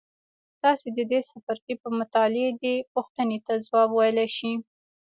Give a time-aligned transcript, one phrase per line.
[0.61, 4.53] تاسې د دې څپرکي په مطالعې دې پوښتنو ته ځواب ویلای شئ.